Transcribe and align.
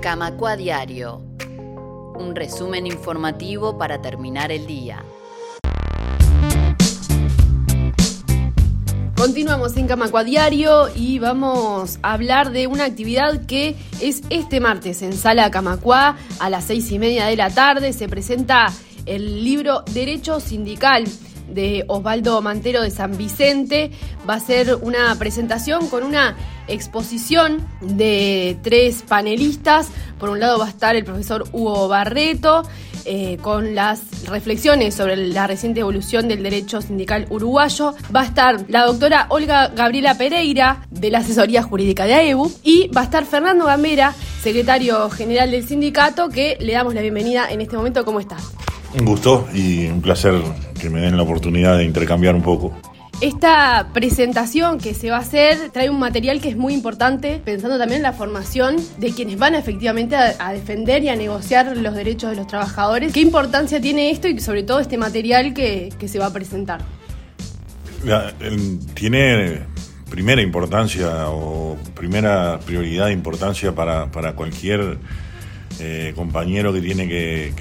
Camacua 0.00 0.56
Diario. 0.56 1.22
Un 2.18 2.34
resumen 2.34 2.86
informativo 2.86 3.78
para 3.78 4.00
terminar 4.00 4.52
el 4.52 4.66
día. 4.66 5.02
Continuamos 9.16 9.76
en 9.76 9.86
Camacua 9.86 10.24
Diario 10.24 10.88
y 10.94 11.18
vamos 11.18 11.98
a 12.02 12.12
hablar 12.12 12.52
de 12.52 12.66
una 12.66 12.84
actividad 12.84 13.46
que 13.46 13.76
es 14.00 14.22
este 14.30 14.60
martes 14.60 15.02
en 15.02 15.14
Sala 15.14 15.50
Camacua 15.50 16.16
a 16.38 16.50
las 16.50 16.64
seis 16.64 16.90
y 16.92 16.98
media 16.98 17.26
de 17.26 17.36
la 17.36 17.50
tarde. 17.50 17.92
Se 17.92 18.08
presenta 18.08 18.72
el 19.06 19.44
libro 19.44 19.82
Derecho 19.92 20.40
Sindical 20.40 21.04
de 21.48 21.84
Osvaldo 21.88 22.40
Mantero 22.42 22.82
de 22.82 22.90
San 22.90 23.16
Vicente. 23.16 23.90
Va 24.28 24.34
a 24.34 24.40
ser 24.40 24.74
una 24.74 25.14
presentación 25.18 25.88
con 25.88 26.02
una 26.02 26.36
exposición 26.68 27.66
de 27.80 28.58
tres 28.62 29.02
panelistas. 29.02 29.88
Por 30.18 30.28
un 30.28 30.40
lado 30.40 30.58
va 30.58 30.66
a 30.66 30.70
estar 30.70 30.96
el 30.96 31.04
profesor 31.04 31.44
Hugo 31.52 31.88
Barreto. 31.88 32.62
Eh, 33.08 33.38
con 33.40 33.76
las 33.76 34.26
reflexiones 34.26 34.96
sobre 34.96 35.16
la 35.16 35.46
reciente 35.46 35.78
evolución 35.78 36.26
del 36.26 36.42
derecho 36.42 36.82
sindical 36.82 37.26
uruguayo. 37.30 37.94
Va 38.14 38.22
a 38.22 38.24
estar 38.24 38.64
la 38.66 38.84
doctora 38.84 39.26
Olga 39.28 39.68
Gabriela 39.68 40.18
Pereira, 40.18 40.84
de 40.90 41.12
la 41.12 41.18
asesoría 41.18 41.62
jurídica 41.62 42.04
de 42.04 42.14
AEBU, 42.14 42.52
y 42.64 42.88
va 42.88 43.02
a 43.02 43.04
estar 43.04 43.24
Fernando 43.24 43.66
Gamera, 43.66 44.12
secretario 44.42 45.08
general 45.10 45.52
del 45.52 45.64
sindicato, 45.64 46.30
que 46.30 46.56
le 46.58 46.72
damos 46.72 46.94
la 46.94 47.00
bienvenida 47.00 47.48
en 47.48 47.60
este 47.60 47.76
momento. 47.76 48.04
¿Cómo 48.04 48.18
estás? 48.18 48.42
Un 48.98 49.04
gusto 49.04 49.46
y 49.52 49.86
un 49.88 50.00
placer 50.00 50.34
que 50.80 50.88
me 50.88 51.00
den 51.00 51.18
la 51.18 51.22
oportunidad 51.22 51.76
de 51.76 51.84
intercambiar 51.84 52.34
un 52.34 52.40
poco. 52.40 52.72
Esta 53.20 53.88
presentación 53.92 54.78
que 54.78 54.94
se 54.94 55.10
va 55.10 55.16
a 55.16 55.20
hacer 55.20 55.70
trae 55.70 55.90
un 55.90 55.98
material 55.98 56.40
que 56.40 56.48
es 56.48 56.56
muy 56.56 56.72
importante, 56.72 57.40
pensando 57.44 57.76
también 57.78 57.98
en 57.98 58.02
la 58.02 58.14
formación 58.14 58.76
de 58.98 59.10
quienes 59.10 59.38
van 59.38 59.54
efectivamente 59.54 60.16
a, 60.16 60.52
defender 60.52 61.02
y 61.04 61.10
a 61.10 61.16
negociar 61.16 61.76
los 61.76 61.94
derechos 61.94 62.30
de 62.30 62.36
los 62.36 62.46
trabajadores. 62.46 63.12
¿Qué 63.12 63.20
importancia 63.20 63.82
tiene 63.82 64.10
esto 64.10 64.28
y 64.28 64.40
sobre 64.40 64.62
todo 64.62 64.80
este 64.80 64.96
material 64.96 65.52
que, 65.52 65.92
se 66.06 66.18
va 66.18 66.26
a 66.26 66.32
presentar? 66.32 66.80
tiene 68.94 69.60
primera 70.08 70.40
importancia 70.40 71.28
o 71.28 71.76
primera 71.94 72.60
prioridad 72.60 73.06
de 73.06 73.12
importancia 73.12 73.74
para, 73.74 74.32
cualquier 74.34 74.98
eh, 75.80 76.12
compañero 76.14 76.72
que 76.72 76.80
tiene 76.80 77.08
que 77.08 77.52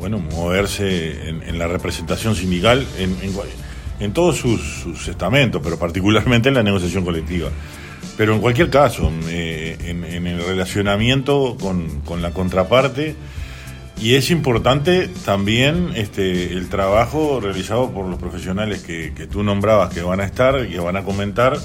bueno, 0.00 0.18
moverse 0.18 1.28
en, 1.28 1.58
la 1.58 1.68
representación 1.68 2.34
sindical 2.34 2.86
en, 2.98 4.12
todos 4.14 4.38
sus, 4.38 5.06
estamentos, 5.06 5.60
pero 5.62 5.78
particularmente 5.78 6.48
en 6.48 6.54
la 6.54 6.62
negociación 6.62 7.04
colectiva. 7.04 7.50
Pero 8.16 8.34
en 8.34 8.40
cualquier 8.40 8.70
caso, 8.70 9.12
eh, 9.28 9.76
en, 9.84 10.26
el 10.26 10.42
relacionamiento 10.42 11.56
con, 11.60 12.22
la 12.22 12.30
contraparte, 12.32 13.14
y 14.00 14.14
es 14.14 14.30
importante 14.30 15.08
también 15.26 15.90
este, 15.94 16.54
el 16.54 16.70
trabajo 16.70 17.38
realizado 17.38 17.90
por 17.90 18.06
los 18.06 18.18
profesionales 18.18 18.82
que, 18.82 19.10
tú 19.30 19.42
nombrabas, 19.42 19.92
que 19.92 20.00
van 20.00 20.20
a 20.20 20.24
estar 20.24 20.64
y 20.64 20.70
que 20.70 20.80
van 20.80 20.96
a 20.96 21.04
comentar, 21.04 21.58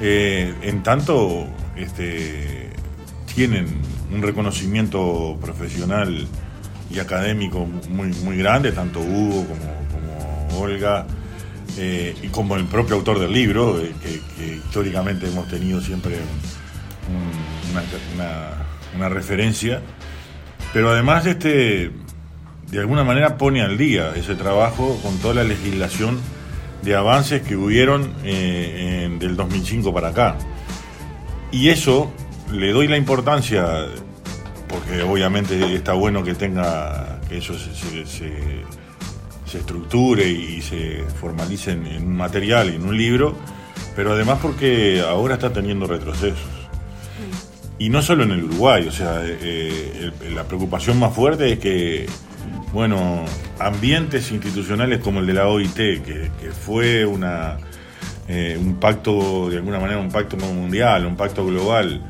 eh, 0.00 0.54
en 0.62 0.82
tanto 0.82 1.46
este, 1.76 2.70
tienen 3.34 3.66
un 4.10 4.22
reconocimiento 4.22 5.36
profesional 5.40 6.26
y 6.92 6.98
académico 6.98 7.66
muy, 7.88 8.08
muy 8.24 8.36
grande, 8.36 8.72
tanto 8.72 9.00
Hugo 9.00 9.46
como, 9.46 10.62
Olga, 10.62 11.06
eh, 11.78 12.14
y 12.22 12.28
como 12.28 12.56
el 12.56 12.66
propio 12.66 12.96
autor 12.96 13.18
del 13.18 13.32
libro, 13.32 13.80
eh, 13.80 13.92
que, 14.02 14.46
históricamente 14.56 15.26
hemos 15.26 15.48
tenido 15.48 15.80
siempre 15.80 16.18
una, 18.96 19.08
referencia, 19.08 19.80
pero 20.72 20.90
además 20.90 21.24
este, 21.26 21.90
de 22.70 22.78
alguna 22.78 23.04
manera 23.04 23.38
pone 23.38 23.62
al 23.62 23.78
día 23.78 24.12
ese 24.14 24.34
trabajo 24.34 24.98
con 25.02 25.18
toda 25.18 25.34
la 25.34 25.44
legislación 25.44 26.20
de 26.82 26.94
avances 26.94 27.42
que 27.42 27.56
hubieron 27.56 28.14
eh, 28.22 29.10
del 29.18 29.36
2005 29.36 29.92
para 29.94 30.08
acá. 30.08 30.36
Y 31.50 31.70
eso 31.70 32.12
le 32.52 32.72
doy 32.72 32.86
la 32.86 32.96
importancia 32.96 33.86
porque 34.72 35.02
obviamente 35.02 35.74
está 35.74 35.92
bueno 35.92 36.24
que 36.24 36.34
tenga, 36.34 37.20
que 37.28 37.38
eso 37.38 37.54
se, 37.58 38.06
se, 38.06 38.62
estructure 39.54 40.26
y 40.26 40.62
se 40.62 41.04
formalice 41.20 41.72
en, 41.72 41.86
un 42.06 42.16
material, 42.16 42.70
en 42.70 42.86
un 42.86 42.96
libro, 42.96 43.36
pero 43.94 44.14
además 44.14 44.38
porque 44.40 45.02
ahora 45.06 45.34
está 45.34 45.52
teniendo 45.52 45.86
retrocesos. 45.86 46.48
Y 47.78 47.90
no 47.90 48.00
solo 48.00 48.24
en 48.24 48.30
el 48.30 48.44
Uruguay, 48.44 48.86
o 48.88 48.92
sea, 48.92 49.20
eh, 49.22 50.10
la 50.34 50.44
preocupación 50.44 50.98
más 50.98 51.14
fuerte 51.14 51.52
es 51.52 51.58
que, 51.58 52.06
bueno, 52.72 53.26
ambientes 53.58 54.32
institucionales 54.32 55.00
como 55.00 55.20
el 55.20 55.26
de 55.26 55.34
la 55.34 55.48
OIT, 55.48 55.74
que, 55.74 56.30
fue 56.64 57.04
una, 57.04 57.58
eh, 58.26 58.56
un 58.58 58.76
pacto, 58.76 59.50
de 59.50 59.58
alguna 59.58 59.80
manera, 59.80 60.00
un 60.00 60.10
pacto 60.10 60.38
mundial, 60.38 61.04
un 61.04 61.16
pacto 61.16 61.44
global, 61.44 62.00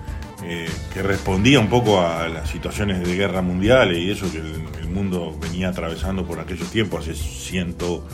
eh, 0.45 0.69
que 0.93 1.03
respondía 1.03 1.61
un 1.61 1.69
poco 1.69 2.01
a 2.01 2.29
las 2.29 2.51
situaciones 2.51 3.07
de 3.07 3.15
guerra 3.15 3.43
mundial 3.43 3.97
y 3.97 4.11
eso 4.11 4.31
que 4.31 4.39
el, 4.39 4.89
mundo 4.93 5.39
venía 5.41 5.71
atravesando 5.71 6.27
por 6.27 6.39
aquellos 6.39 6.69
tiempos, 6.69 7.01
hace 7.01 7.15
ciento, 7.15 8.07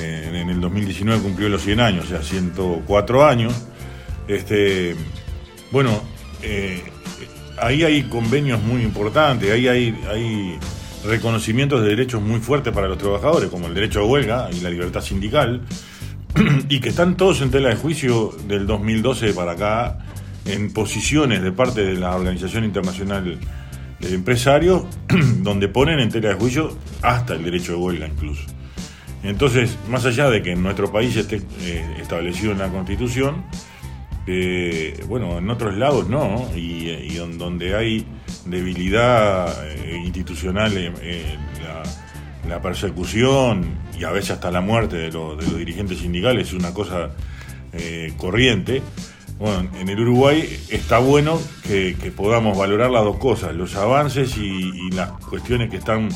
eh, 0.00 0.28
en 0.32 0.50
el 0.50 0.60
2019 0.60 1.22
cumplió 1.22 1.48
los 1.48 1.62
100 1.62 1.78
años, 1.78 2.06
o 2.06 2.08
sea, 2.08 2.22
104 2.22 3.24
años. 3.24 3.54
Este, 4.26 4.96
bueno, 5.70 6.02
eh, 6.42 6.82
ahí 7.58 7.84
hay 7.84 8.02
convenios 8.04 8.60
muy 8.62 8.82
importantes, 8.82 9.48
ahí 9.52 9.68
hay, 9.68 9.96
hay 10.10 10.58
reconocimientos 11.04 11.82
de 11.82 11.90
derechos 11.90 12.20
muy 12.20 12.40
fuertes 12.40 12.72
para 12.72 12.88
los 12.88 12.98
trabajadores, 12.98 13.48
como 13.48 13.68
el 13.68 13.74
derecho 13.74 14.00
a 14.00 14.04
huelga 14.06 14.48
y 14.52 14.60
la 14.60 14.70
libertad 14.70 15.02
sindical, 15.02 15.62
y 16.68 16.80
que 16.80 16.88
están 16.88 17.16
todos 17.16 17.42
en 17.42 17.52
tela 17.52 17.68
de 17.68 17.76
juicio 17.76 18.34
del 18.48 18.66
2012 18.66 19.34
para 19.34 19.52
acá 19.52 19.98
en 20.46 20.72
posiciones 20.72 21.42
de 21.42 21.52
parte 21.52 21.82
de 21.84 21.94
la 21.94 22.14
Organización 22.14 22.64
Internacional 22.64 23.38
de 24.00 24.14
Empresarios, 24.14 24.84
donde 25.38 25.68
ponen 25.68 26.00
en 26.00 26.10
tela 26.10 26.28
de 26.30 26.34
juicio 26.34 26.76
hasta 27.02 27.34
el 27.34 27.44
derecho 27.44 27.72
de 27.72 27.78
huelga 27.78 28.06
incluso. 28.06 28.42
Entonces, 29.22 29.76
más 29.88 30.04
allá 30.04 30.30
de 30.30 30.42
que 30.42 30.52
en 30.52 30.62
nuestro 30.62 30.92
país 30.92 31.16
esté 31.16 31.42
eh, 31.62 31.96
establecido 32.00 32.52
en 32.52 32.58
la 32.58 32.68
Constitución, 32.68 33.44
eh, 34.26 35.02
bueno, 35.08 35.38
en 35.38 35.50
otros 35.50 35.74
lados 35.76 36.08
no, 36.08 36.48
y, 36.54 37.14
donde 37.36 37.74
hay 37.74 38.06
debilidad 38.44 39.68
eh, 39.68 40.00
institucional, 40.04 40.72
la, 42.48 42.62
persecución 42.62 43.66
y 43.98 44.04
a 44.04 44.10
veces 44.10 44.32
hasta 44.32 44.50
la 44.50 44.60
muerte 44.60 44.96
de, 44.96 45.06
de 45.06 45.12
los 45.12 45.58
dirigentes 45.58 45.98
sindicales 45.98 46.48
es 46.48 46.54
una 46.54 46.72
cosa 46.72 47.10
corriente. 48.16 48.82
Bueno, 49.38 49.68
en 49.78 49.88
el 49.90 50.00
Uruguay 50.00 50.48
está 50.70 50.98
bueno 50.98 51.38
que, 51.62 51.94
podamos 52.16 52.56
valorar 52.56 52.90
las 52.90 53.04
dos 53.04 53.18
cosas, 53.18 53.54
los 53.54 53.76
avances 53.76 54.36
y, 54.38 54.90
las 54.92 55.10
cuestiones 55.10 55.68
que 55.68 55.76
están 55.76 56.08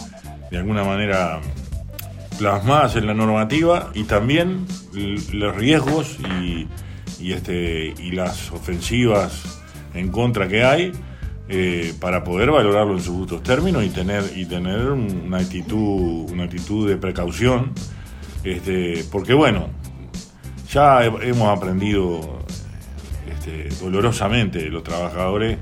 de 0.51 0.57
alguna 0.57 0.85
manera 0.85 1.41
plasmadas 2.39 2.97
en 2.97 3.07
la 3.07 3.13
normativa 3.13 3.91
y 3.95 4.05
también 4.05 4.67
los 5.33 5.55
riesgos 5.55 6.17
y, 7.21 7.33
este, 7.33 7.93
y 7.99 8.13
las 8.13 8.51
ofensivas 8.53 9.61
en 9.93 10.11
contra 10.11 10.49
que 10.49 10.65
hay 10.65 10.93
eh, 11.51 11.93
para 12.01 12.25
poder 12.25 12.51
valorarlo 12.51 12.95
en 12.95 13.03
sus 13.03 13.15
justos 13.15 13.43
términos 13.43 13.85
y 13.85 13.91
tener, 13.91 14.25
y 14.35 14.47
tener 14.47 14.93
una 14.93 15.39
actitud, 15.39 16.31
una 16.31 16.45
actitud 16.45 16.89
de 16.89 16.97
precaución, 16.97 17.73
este, 18.45 19.05
porque 19.13 19.35
bueno, 19.35 19.69
ya 20.73 21.05
hemos 21.05 21.55
aprendido 21.55 22.40
este, 23.41 23.69
dolorosamente 23.83 24.69
los 24.69 24.83
trabajadores 24.83 25.57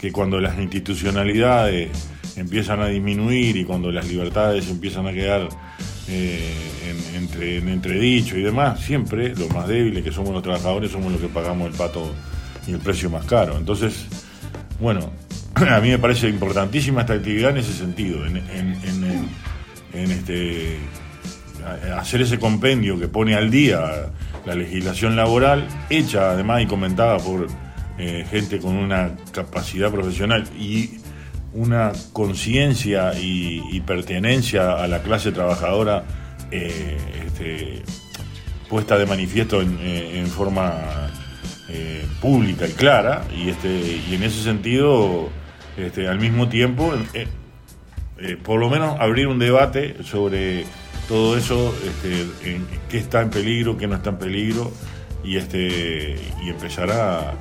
que 0.00 0.12
cuando 0.12 0.40
las 0.40 0.56
institucionalidades 0.58 1.90
empiezan 2.36 2.80
a 2.80 2.86
disminuir 2.86 3.56
y 3.56 3.64
cuando 3.64 3.90
las 3.90 4.06
libertades 4.06 4.68
empiezan 4.68 5.08
a 5.08 5.12
quedar 5.12 5.48
eh, 6.08 6.54
en, 6.86 7.16
entre, 7.16 7.58
en 7.58 7.68
entredicho 7.70 8.38
y 8.38 8.42
demás, 8.42 8.80
siempre 8.80 9.34
los 9.34 9.52
más 9.52 9.66
débiles 9.66 10.04
que 10.04 10.12
somos 10.12 10.32
los 10.32 10.44
trabajadores 10.44 10.92
somos 10.92 11.10
los 11.10 11.20
que 11.20 11.26
pagamos 11.26 11.68
el 11.68 11.74
pato 11.76 12.14
y 12.68 12.72
el 12.72 12.78
precio 12.78 13.10
más 13.10 13.24
caro. 13.24 13.58
Entonces, 13.58 14.06
bueno, 14.78 15.10
a 15.54 15.80
mí 15.80 15.88
me 15.88 15.98
parece 15.98 16.28
importantísima 16.28 17.00
esta 17.00 17.14
actividad 17.14 17.50
en 17.50 17.56
ese 17.56 17.72
sentido, 17.72 18.24
en, 18.26 18.36
en 18.36 20.10
este, 20.12 20.76
hacer 21.96 22.22
ese 22.22 22.38
compendio 22.38 22.98
que 22.98 23.08
pone 23.08 23.34
al 23.34 23.50
día 23.50 24.10
la 24.44 24.54
legislación 24.54 25.16
laboral, 25.16 25.66
hecha 25.90 26.30
además 26.30 26.62
y 26.62 26.66
comentada 26.66 27.18
por 27.18 27.46
eh, 27.98 28.24
gente 28.30 28.60
con 28.60 28.76
una 28.76 29.10
capacidad 29.32 29.90
profesional 29.90 30.44
y 30.56 31.00
una 31.52 31.92
conciencia 32.12 33.12
y, 33.18 33.80
pertenencia 33.80 34.74
a 34.74 34.86
la 34.86 35.02
clase 35.02 35.32
trabajadora 35.32 36.04
eh, 36.50 36.96
este, 37.26 37.82
puesta 38.68 38.98
de 38.98 39.06
manifiesto 39.06 39.60
en, 39.62 39.78
eh, 39.80 40.26
forma 40.26 40.72
pública 42.20 42.66
y 42.66 42.72
clara, 42.72 43.24
y, 43.36 43.50
este, 43.50 43.68
y 43.68 44.14
en 44.14 44.22
ese 44.22 44.42
sentido, 44.42 45.28
este, 45.76 46.08
al 46.08 46.18
mismo 46.18 46.48
tiempo, 46.48 46.92
por 48.42 48.58
lo 48.58 48.70
menos 48.70 48.98
abrir 48.98 49.28
un 49.28 49.38
debate 49.38 50.02
sobre 50.02 50.64
todo 51.08 51.36
eso, 51.36 51.74
este, 51.84 52.50
en, 52.50 52.66
qué 52.90 52.98
está 52.98 53.22
en 53.22 53.30
peligro, 53.30 53.76
qué 53.76 53.86
no 53.86 53.96
está 53.96 54.10
en 54.10 54.18
peligro, 54.18 54.70
y, 55.24 55.36
este, 55.36 56.16
y 56.44 56.50
empezar 56.50 56.90
a, 56.90 57.34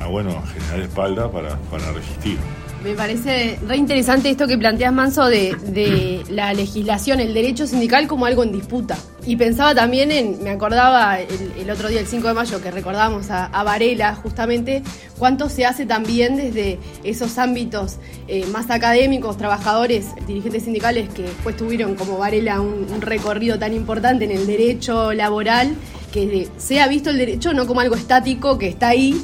a, 0.00 0.06
bueno, 0.08 0.42
generar 0.52 0.80
espalda 0.80 1.30
para, 1.30 1.56
para 1.70 1.92
resistir. 1.92 2.36
Me 2.84 2.94
parece 2.94 3.58
re 3.66 3.76
interesante 3.76 4.28
esto 4.28 4.48
que 4.48 4.58
planteas, 4.58 4.92
Manso, 4.92 5.26
de, 5.26 6.24
la 6.28 6.52
legislación, 6.52 7.20
el 7.20 7.32
derecho 7.32 7.66
sindical 7.66 8.08
como 8.08 8.26
algo 8.26 8.42
en 8.42 8.52
disputa. 8.52 8.98
Y 9.24 9.36
pensaba 9.36 9.74
también 9.74 10.10
en, 10.10 10.42
me 10.42 10.50
acordaba 10.50 11.20
el, 11.20 11.70
otro 11.70 11.88
día, 11.88 12.00
el 12.00 12.06
5 12.06 12.26
de 12.28 12.34
mayo, 12.34 12.60
que 12.60 12.70
recordábamos 12.70 13.30
a, 13.30 13.62
Varela, 13.62 14.16
justamente, 14.16 14.82
cuánto 15.16 15.48
se 15.48 15.64
hace 15.64 15.86
también 15.86 16.36
desde 16.36 16.78
esos 17.04 17.38
ámbitos 17.38 17.98
eh, 18.26 18.46
más 18.46 18.70
académicos, 18.70 19.36
trabajadores, 19.36 20.08
dirigentes 20.26 20.64
sindicales 20.64 21.08
que 21.10 21.22
después 21.22 21.56
tuvieron 21.56 21.94
como 21.94 22.18
Varela 22.18 22.60
un, 22.60 22.86
un 22.92 23.00
recorrido 23.00 23.58
tan 23.58 23.74
importante 23.74 24.24
en 24.24 24.32
el 24.32 24.46
derecho 24.46 25.12
laboral, 25.12 25.74
que 26.12 26.48
sea 26.56 26.88
visto 26.88 27.10
el 27.10 27.18
derecho 27.18 27.54
no 27.54 27.66
como 27.66 27.80
algo 27.80 27.94
estático 27.94 28.58
que 28.58 28.68
está 28.68 28.88
ahí 28.88 29.22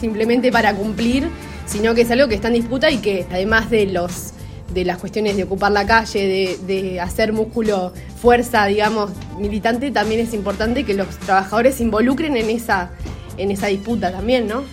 simplemente 0.00 0.50
para 0.50 0.74
cumplir 0.74 1.28
sino 1.66 1.94
que 1.94 2.02
es 2.02 2.10
algo 2.10 2.28
que 2.28 2.34
está 2.34 2.48
en 2.48 2.54
disputa 2.54 2.90
y 2.90 2.98
que 2.98 3.26
además 3.30 3.70
de 3.70 3.86
los 3.86 4.32
de 4.74 4.84
las 4.84 4.98
cuestiones 4.98 5.36
de 5.36 5.44
ocupar 5.44 5.72
la 5.72 5.86
calle, 5.86 6.58
de, 6.66 7.00
hacer 7.00 7.32
músculo, 7.32 7.92
fuerza, 8.20 8.66
digamos, 8.66 9.10
militante, 9.38 9.90
también 9.90 10.20
es 10.20 10.34
importante 10.34 10.84
que 10.84 10.94
los 10.94 11.08
trabajadores 11.18 11.76
se 11.76 11.84
involucren 11.84 12.36
en 12.36 12.50
esa, 12.50 12.90
en 13.38 13.50
esa 13.50 13.68
disputa 13.68 14.10
también, 14.10 14.48
¿no? 14.48 14.64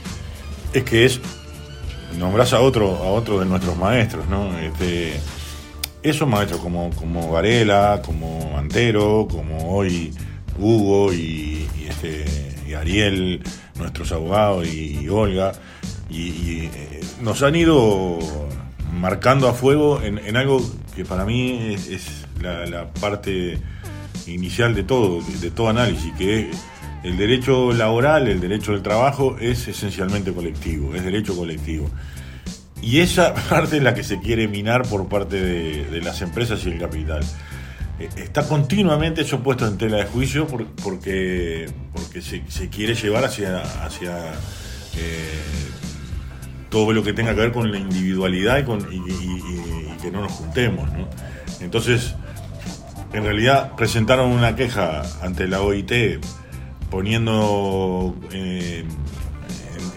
Es 0.74 0.84
que 0.84 1.06
es, 1.06 1.20
nombrás 2.18 2.54
a 2.54 2.62
otro, 2.62 2.96
a 2.98 3.12
otro 3.12 3.40
de 3.40 3.46
nuestros 3.46 3.78
maestros, 3.78 4.28
¿no? 4.28 4.58
Este, 4.60 5.20
esos 6.02 6.28
maestros 6.28 6.60
como, 6.62 6.90
como 6.96 7.32
Varela, 7.32 8.02
como 8.04 8.58
Antero, 8.58 9.28
como 9.30 9.76
hoy 9.76 10.14
Hugo 10.58 11.14
y, 11.14 11.68
este, 11.88 12.26
y 12.68 12.74
Ariel, 12.74 13.44
nuestros 13.76 14.12
abogados, 14.12 14.68
y 14.68 15.08
Olga, 15.10 15.54
y, 16.10 16.66
eh, 16.66 17.02
nos 17.22 17.42
han 17.44 17.56
ido 17.56 18.20
marcando 19.02 19.50
a 19.50 19.54
fuego 19.54 20.00
en, 20.04 20.38
algo 20.38 20.62
que 20.96 21.04
para 21.04 21.26
mí 21.26 21.76
es, 21.90 22.28
la, 22.40 22.94
parte 22.94 23.58
inicial 24.28 24.76
de 24.76 24.84
todo, 24.84 25.22
de, 25.42 25.50
todo 25.50 25.70
análisis, 25.70 26.14
que 26.14 26.52
es 26.52 26.58
el 27.04 27.18
derecho 27.18 27.74
laboral, 27.74 28.28
el 28.28 28.40
derecho 28.40 28.74
del 28.74 28.84
trabajo 28.84 29.38
es 29.40 29.68
esencialmente 29.68 30.32
colectivo, 30.32 30.94
es 30.94 31.04
derecho 31.04 31.36
colectivo. 31.36 31.90
Y 32.80 33.00
esa 33.00 33.34
parte 33.50 33.78
es 33.78 33.84
la 33.84 33.96
que 33.96 34.04
se 34.04 34.20
quiere 34.20 34.48
minar 34.48 34.84
por 34.84 35.10
parte 35.10 35.42
de, 35.42 36.02
las 36.02 36.22
empresas 36.22 36.64
y 36.66 36.70
el 36.70 36.80
capital. 36.80 37.24
Eh, 38.00 38.08
está 38.18 38.48
continuamente 38.48 39.22
eso 39.22 39.42
puesto 39.42 39.66
en 39.66 39.80
tela 39.80 39.98
de 39.98 40.06
juicio 40.06 40.46
porque, 40.46 41.68
porque 41.92 42.22
se, 42.22 42.70
quiere 42.70 42.94
llevar 42.94 43.26
hacia, 43.26 43.62
hacia 43.84 44.16
eh, 44.96 45.42
todo 46.72 46.94
lo 46.94 47.04
que 47.04 47.14
tenga 47.14 47.36
que 47.36 47.42
ver 47.42 47.52
con 47.52 47.70
la 47.70 47.78
individualidad 47.78 48.60
y, 48.60 48.64
que 50.02 50.10
no 50.10 50.22
nos 50.22 50.32
juntemos. 50.32 50.92
¿no? 50.94 51.08
Entonces, 51.60 52.16
en 53.14 53.24
realidad 53.24 53.76
presentaron 53.76 54.32
una 54.32 54.56
queja 54.56 55.04
ante 55.22 55.48
la 55.48 55.62
OIT 55.62 56.24
poniendo 56.90 58.16
eh, 58.32 58.84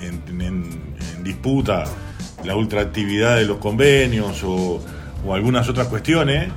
en, 0.02 0.84
disputa 1.22 1.84
la 2.44 2.54
ultraactividad 2.54 3.36
de 3.36 3.46
los 3.46 3.56
convenios 3.56 4.42
o, 4.44 4.84
algunas 5.32 5.68
otras 5.70 5.86
cuestiones. 5.86 6.50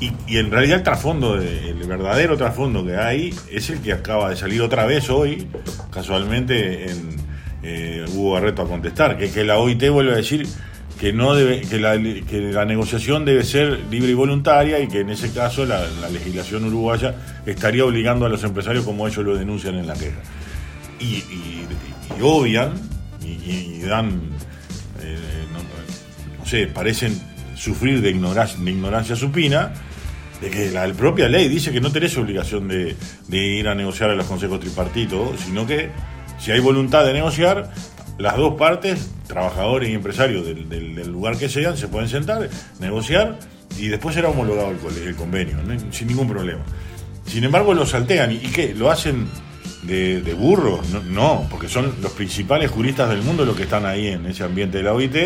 Y, 0.00 0.12
y, 0.26 0.38
en 0.38 0.50
realidad 0.50 0.78
el 0.78 0.82
trasfondo, 0.82 1.36
el 1.36 1.82
verdadero 1.86 2.36
trasfondo 2.36 2.84
que 2.84 2.96
hay 2.96 3.34
es 3.50 3.70
el 3.70 3.80
que 3.80 3.92
acaba 3.92 4.28
de 4.28 4.36
salir 4.36 4.60
otra 4.60 4.84
vez 4.84 5.08
hoy, 5.08 5.48
casualmente 5.90 6.90
en, 6.90 7.23
eh, 7.64 8.04
Hugo 8.12 8.36
a 8.36 8.54
contestar, 8.54 9.16
que, 9.16 9.42
la 9.44 9.58
OIT 9.58 9.88
vuelve 9.88 10.12
a 10.12 10.16
decir 10.16 10.46
que 11.00 11.14
no 11.14 11.34
debe, 11.34 11.62
que 11.62 11.78
la, 11.78 12.64
negociación 12.66 13.24
debe 13.24 13.42
ser 13.42 13.80
libre 13.90 14.10
y 14.10 14.14
voluntaria 14.14 14.80
y 14.80 14.86
que 14.86 15.00
en 15.00 15.08
ese 15.08 15.32
caso 15.32 15.64
la, 15.64 15.82
legislación 16.10 16.66
uruguaya 16.66 17.14
estaría 17.46 17.84
obligando 17.84 18.26
a 18.26 18.28
los 18.28 18.44
empresarios 18.44 18.84
como 18.84 19.08
ellos 19.08 19.24
lo 19.24 19.34
denuncian 19.34 19.76
en 19.76 19.86
la 19.86 19.94
queja. 19.94 20.20
Y, 21.00 21.24
obvian 22.20 22.74
y, 23.22 23.80
dan, 23.80 24.20
eh, 25.02 25.18
no, 26.38 26.46
sé, 26.46 26.66
parecen 26.66 27.18
sufrir 27.56 28.02
de 28.02 28.10
ignorancia, 28.10 28.62
de 28.62 28.70
ignorancia 28.70 29.16
supina 29.16 29.72
de 30.40 30.50
que 30.50 30.70
la, 30.70 30.86
propia 30.92 31.28
ley 31.28 31.48
dice 31.48 31.72
que 31.72 31.80
no 31.80 31.90
tenés 31.90 32.16
obligación 32.18 32.68
de, 32.68 32.94
de 33.28 33.38
ir 33.38 33.68
a 33.68 33.74
negociar 33.74 34.10
a 34.10 34.14
los 34.14 34.26
consejos 34.26 34.60
tripartitos, 34.60 35.40
sino 35.40 35.66
que 35.66 35.90
si 36.38 36.50
hay 36.50 36.60
voluntad 36.60 37.04
de 37.04 37.12
negociar, 37.12 37.70
las 38.18 38.36
dos 38.36 38.54
partes, 38.54 39.10
trabajadores 39.26 39.88
y 39.88 39.94
empresarios 39.94 40.46
del, 40.46 41.10
lugar 41.10 41.36
que 41.36 41.48
sean, 41.48 41.76
se 41.76 41.88
pueden 41.88 42.08
sentar, 42.08 42.48
negociar 42.80 43.38
y 43.78 43.88
después 43.88 44.14
será 44.14 44.28
homologado 44.28 44.70
el, 44.70 45.16
convenio, 45.16 45.56
sin 45.90 46.08
ningún 46.08 46.28
problema. 46.28 46.62
Sin 47.26 47.42
embargo, 47.42 47.74
lo 47.74 47.86
saltean. 47.86 48.32
¿Y 48.32 48.38
qué? 48.38 48.74
¿Lo 48.74 48.90
hacen 48.90 49.26
de, 49.82 50.34
burros? 50.38 50.88
No, 51.06 51.46
porque 51.50 51.68
son 51.68 51.94
los 52.00 52.12
principales 52.12 52.70
juristas 52.70 53.08
del 53.08 53.22
mundo 53.22 53.44
los 53.44 53.56
que 53.56 53.64
están 53.64 53.86
ahí 53.86 54.08
en 54.08 54.26
ese 54.26 54.44
ambiente 54.44 54.78
de 54.78 54.84
la 54.84 54.92
OIT. 54.92 55.16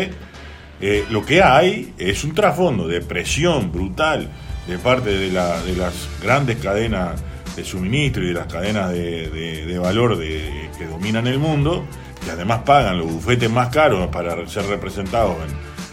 Eh, 0.81 1.05
lo 1.09 1.25
que 1.25 1.43
hay 1.43 1.93
es 1.97 2.23
un 2.23 2.33
trasfondo 2.33 2.87
de 2.87 3.01
presión 3.01 3.71
brutal 3.71 4.29
de 4.65 4.77
parte 4.77 5.09
de, 5.09 5.29
de 5.29 5.75
las 5.75 6.09
grandes 6.23 6.57
cadenas 6.57 7.21
de 7.55 7.65
suministro 7.65 8.23
y 8.23 8.27
de 8.27 8.33
las 8.33 8.47
cadenas 8.47 8.91
de, 8.91 9.79
valor 9.81 10.17
de, 10.17 10.58
que 10.79 10.87
dominan 10.87 11.27
el 11.27 11.37
mundo, 11.37 11.85
que 12.23 12.31
además 12.31 12.61
pagan 12.65 12.97
los 12.97 13.11
bufetes 13.11 13.51
más 13.51 13.67
caros 13.67 14.07
para 14.07 14.47
ser 14.47 14.65
representados 14.65 15.35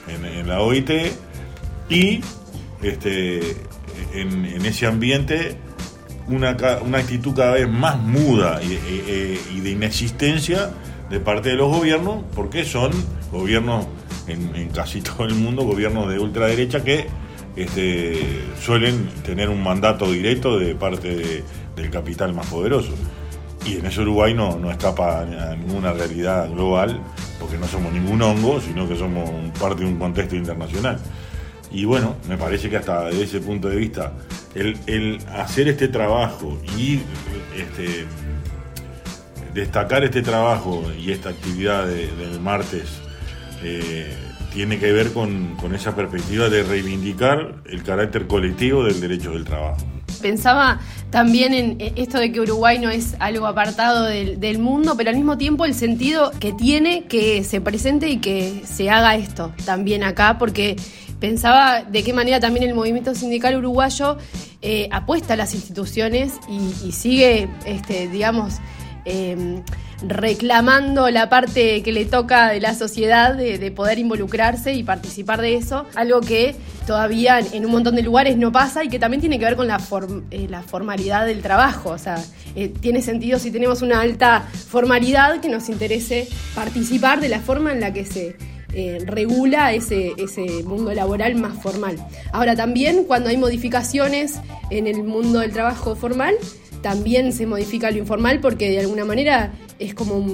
en, 0.08 0.46
la 0.46 0.60
OIT, 0.60 0.90
y 1.90 2.20
este, 2.80 3.40
en, 4.14 4.64
ese 4.64 4.86
ambiente 4.86 5.56
una, 6.28 6.56
una, 6.82 6.98
actitud 6.98 7.34
cada 7.34 7.54
vez 7.54 7.68
más 7.68 7.98
muda 7.98 8.60
y, 8.62 9.60
de 9.60 9.70
inexistencia 9.70 10.70
de 11.10 11.18
parte 11.18 11.50
de 11.50 11.56
los 11.56 11.68
gobiernos, 11.68 12.24
porque 12.34 12.64
son 12.64 12.92
gobiernos 13.32 13.86
en, 14.28 14.69
casi 14.69 15.00
todo 15.02 15.24
el 15.24 15.34
mundo, 15.34 15.64
gobiernos 15.64 16.08
de 16.08 16.20
ultraderecha 16.20 16.84
que 16.84 17.08
este, 17.56 18.44
suelen 18.60 19.08
tener 19.24 19.48
un 19.48 19.62
mandato 19.62 20.10
directo 20.12 20.58
de 20.58 20.76
parte 20.76 21.43
del 21.74 21.90
capital 21.90 22.34
más 22.34 22.46
poderoso. 22.46 22.93
Y 23.67 23.79
en 23.79 23.87
eso 23.87 24.03
Uruguay 24.03 24.32
no, 24.32 24.58
no 24.58 24.70
escapa 24.70 25.23
a 25.23 25.56
ninguna 25.56 25.93
realidad 25.93 26.49
global, 26.51 27.01
porque 27.41 27.58
no 27.58 27.67
somos 27.67 27.93
ningún 27.93 28.23
hongo, 28.23 28.61
sino 28.61 28.89
que 28.89 28.96
somos 28.96 29.29
parte 29.58 29.82
de 29.82 29.89
un 29.89 29.99
contexto 29.99 30.37
internacional. 30.37 30.99
Y 31.73 31.85
bueno, 31.85 32.17
me 32.29 32.37
parece 32.37 32.70
que 32.70 32.77
hasta 32.77 33.06
desde 33.06 33.25
ese 33.25 33.41
punto 33.41 33.69
de 33.69 33.77
vista, 33.77 34.13
el, 34.55 35.19
hacer 35.37 35.69
este 35.69 35.89
trabajo 35.89 36.58
y 36.79 37.01
este, 37.56 38.06
destacar 39.53 40.05
este 40.05 40.23
trabajo 40.23 40.85
y 40.99 41.11
esta 41.11 41.31
actividad 41.31 41.87
del 41.87 42.41
martes 42.41 43.01
eh, 43.63 44.15
tiene 44.53 44.79
que 44.79 44.93
ver 44.93 45.13
con, 45.13 45.56
esa 45.75 45.94
perspectiva 45.94 46.49
de 46.49 46.63
reivindicar 46.63 47.56
el 47.67 47.82
carácter 47.82 48.27
colectivo 48.27 48.85
del 48.85 49.01
derecho 49.01 49.32
del 49.32 49.44
trabajo. 49.44 49.85
Pensaba 50.17 50.81
también 51.11 51.55
en 51.55 51.93
esto 51.96 52.19
de 52.19 52.32
que 52.32 52.41
Uruguay 52.41 52.79
no 52.79 52.91
es 52.91 53.15
algo 53.20 53.46
apartado 53.46 54.05
del, 54.05 54.58
mundo, 54.58 54.94
pero 54.96 55.11
al 55.11 55.17
mismo 55.17 55.39
tiempo 55.39 55.65
el 55.65 55.75
sentido 55.75 56.31
que 56.41 56.53
tiene 56.53 57.05
que 57.05 57.44
se 57.44 57.61
presente 57.61 58.08
y 58.08 58.19
que 58.19 58.63
se 58.65 58.91
haga 58.91 59.17
esto 59.17 59.53
también 59.65 60.03
acá, 60.03 60.37
porque 60.39 60.77
pensaba 61.20 61.82
de 61.82 62.03
qué 62.03 62.13
manera 62.13 62.41
también 62.41 62.67
el 62.67 62.75
movimiento 62.75 63.15
sindical 63.15 63.56
uruguayo 63.56 64.19
eh, 64.63 64.89
apuesta 64.91 65.35
a 65.35 65.37
las 65.37 65.55
instituciones 65.55 66.35
y, 66.49 66.93
sigue, 66.93 67.49
este, 67.65 68.08
digamos, 68.08 68.55
em, 69.06 69.63
reclamando 70.03 71.08
la 71.10 71.29
parte 71.29 71.82
que 71.82 71.93
le 71.93 72.05
toca 72.05 72.51
de 72.51 72.60
la 72.60 72.75
sociedad 72.75 73.34
de, 73.34 73.70
poder 73.70 73.98
involucrarse 73.98 74.75
y 74.75 74.82
participar 74.82 75.41
de 75.41 75.55
eso, 75.55 75.86
algo 75.94 76.20
que 76.20 76.55
todavía 76.86 77.41
en 77.41 77.65
un 77.65 77.72
montón 77.72 77.96
de 77.96 78.03
lugares 78.03 78.36
no 78.36 78.53
pasa 78.53 78.84
y 78.84 78.89
que 78.89 78.98
también 78.98 79.20
tiene 79.20 79.39
que 79.39 79.44
ver 79.44 79.56
con 79.56 79.67
la, 79.67 79.81
eh, 80.31 80.48
formalidad 80.67 81.27
del 81.27 81.43
trabajo. 81.43 81.91
O 81.91 81.98
sea, 81.98 82.22
eh, 82.55 82.69
tiene 82.69 83.03
sentido 83.03 83.39
si 83.39 83.51
tenemos 83.51 83.82
una 83.82 84.01
alta 84.01 84.46
formalidad 84.69 85.41
que 85.41 85.48
nos 85.48 85.69
interese 85.69 86.29
participar 86.55 87.20
de 87.20 87.29
la 87.29 87.41
forma 87.41 87.72
en 87.72 87.81
la 87.81 87.93
que 87.93 88.05
se 88.05 88.36
eh, 88.75 88.98
regula 89.06 89.72
ese 89.72 90.15
mundo 90.65 90.93
laboral 90.93 91.34
más 91.36 91.60
formal. 91.63 91.96
Ahora 92.32 92.55
también 92.55 93.05
cuando 93.05 93.31
hay 93.31 93.39
modificaciones 93.39 94.41
en 94.70 94.86
el 94.86 95.03
mundo 95.03 95.39
del 95.39 95.53
trabajo 95.53 95.96
formal, 95.96 96.34
también 96.86 97.32
se 97.32 97.46
modifica 97.46 97.90
lo 97.90 97.98
informal 97.98 98.38
porque 98.38 98.70
de 98.70 98.78
alguna 98.78 99.05
manera 99.05 99.50
es 99.81 99.93
como 99.93 100.24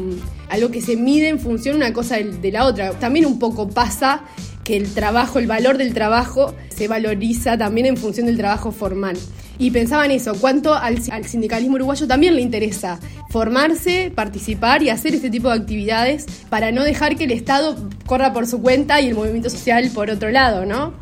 algo 0.50 0.70
que 0.70 0.82
se 0.82 0.98
mide 0.98 1.28
en 1.30 1.38
función 1.38 1.76
una 1.76 1.94
cosa 1.94 2.18
de, 2.18 2.52
la 2.52 2.66
otra. 2.66 2.90
También 2.90 3.24
un 3.24 3.38
poco 3.38 3.70
pasa 3.70 4.24
que 4.62 4.76
el 4.76 4.92
trabajo, 4.92 5.38
el 5.38 5.46
valor 5.46 5.78
del 5.78 5.94
trabajo 5.94 6.54
se 6.68 6.88
valoriza 6.88 7.56
también 7.56 7.86
en 7.86 7.96
función 7.96 8.26
del 8.26 8.36
trabajo 8.36 8.70
formal. 8.70 9.16
Y 9.58 9.70
pensaba 9.70 10.04
en 10.04 10.10
eso, 10.10 10.34
cuánto 10.34 10.74
al, 10.74 11.02
sindicalismo 11.24 11.76
uruguayo 11.76 12.06
también 12.06 12.36
le 12.36 12.42
interesa 12.42 13.00
formarse, 13.30 14.12
participar 14.14 14.82
y 14.82 14.90
hacer 14.90 15.14
este 15.14 15.30
tipo 15.30 15.48
de 15.48 15.54
actividades 15.54 16.26
para 16.50 16.70
no 16.70 16.84
dejar 16.84 17.16
que 17.16 17.24
el 17.24 17.30
Estado 17.30 17.76
corra 18.04 18.34
por 18.34 18.46
su 18.46 18.60
cuenta 18.60 19.00
y 19.00 19.08
el 19.08 19.14
movimiento 19.14 19.48
social 19.48 19.90
por 19.94 20.10
otro 20.10 20.30
lado, 20.30 20.66
¿no? 20.66 20.92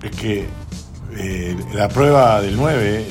Es 0.00 0.12
que 0.12 0.44
eh, 1.18 1.56
la 1.74 1.88
prueba 1.88 2.40
del 2.40 2.56
9, 2.56 3.04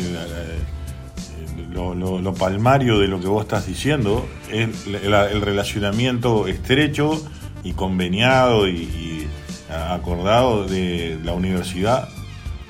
lo, 1.74 2.34
palmario 2.34 3.00
de 3.00 3.08
lo 3.08 3.20
que 3.20 3.28
vos 3.28 3.44
estás 3.44 3.68
diciendo, 3.68 4.28
es 4.52 4.88
el, 4.88 5.42
relacionamiento 5.42 6.48
estrecho 6.48 7.24
y 7.64 7.74
conveniado 7.74 8.68
y, 8.68 9.28
acordado 9.70 10.66
de 10.66 11.18
la 11.24 11.32
universidad 11.32 12.10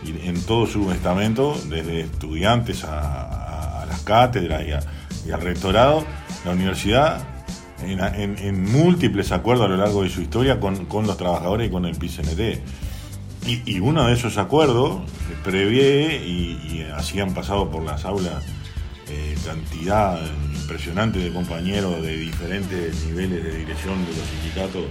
en 0.06 0.40
todo 0.44 0.68
su 0.68 0.92
estamento, 0.92 1.56
desde 1.68 2.02
estudiantes 2.02 2.84
a, 2.84 3.86
las 3.88 4.02
cátedras 4.02 4.64
y, 5.26 5.32
al 5.32 5.42
rectorado, 5.42 6.06
la 6.46 6.52
universidad 6.52 7.24
en, 7.84 8.72
múltiples 8.72 9.32
acuerdos 9.32 9.66
a 9.66 9.70
lo 9.70 9.78
largo 9.78 10.04
de 10.04 10.10
su 10.10 10.22
historia 10.22 10.60
con, 10.60 10.88
los 11.08 11.18
trabajadores 11.18 11.68
y 11.68 11.72
con 11.72 11.86
el 11.86 11.96
PCNT. 11.96 12.62
Y, 13.48 13.80
uno 13.80 14.06
de 14.06 14.14
esos 14.14 14.38
acuerdos 14.38 15.02
prevé 15.44 16.18
y, 16.18 16.86
así 16.96 17.20
han 17.20 17.34
pasado 17.34 17.70
por 17.70 17.84
las 17.84 18.06
aulas 18.06 18.44
eh, 19.12 19.36
cantidad 19.46 20.18
impresionante 20.54 21.20
de 21.20 21.34
compañeros 21.34 22.02
de 22.02 22.16
diferentes 22.16 23.06
niveles 23.06 23.44
de 23.44 23.58
dirección 23.58 24.06
de 24.06 24.16
los 24.16 24.26
sindicatos 24.26 24.86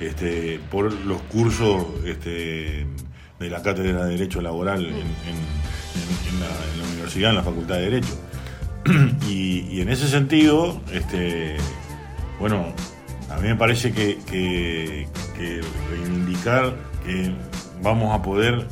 este, 0.00 0.58
por 0.70 0.90
los 0.90 1.20
cursos 1.22 1.84
este, 2.06 2.86
de 3.38 3.50
la 3.50 3.62
Cátedra 3.62 4.06
de 4.06 4.12
Derecho 4.12 4.40
Laboral 4.40 4.86
en, 4.86 4.94
la, 6.40 6.88
universidad, 6.92 7.30
en 7.30 7.36
la 7.36 7.42
Facultad 7.42 7.74
de 7.74 7.82
Derecho. 7.82 8.18
y, 9.28 9.82
en 9.82 9.90
ese 9.90 10.08
sentido, 10.08 10.80
este, 10.90 11.58
bueno, 12.40 12.72
a 13.28 13.36
mí 13.36 13.48
me 13.48 13.56
parece 13.56 13.92
que, 13.92 14.18
que 14.26 15.60
reivindicar 15.90 16.74
que 17.04 17.34
vamos 17.82 18.18
a 18.18 18.22
poder 18.22 18.66